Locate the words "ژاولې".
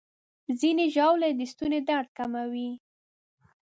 0.95-1.29